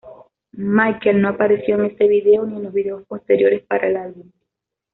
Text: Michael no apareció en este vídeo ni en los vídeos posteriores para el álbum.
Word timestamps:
Michael 0.53 1.21
no 1.21 1.29
apareció 1.29 1.75
en 1.75 1.85
este 1.91 2.07
vídeo 2.07 2.43
ni 2.43 2.55
en 2.57 2.63
los 2.63 2.73
vídeos 2.73 3.05
posteriores 3.05 3.61
para 3.67 3.87
el 3.87 3.97
álbum. 3.97 4.31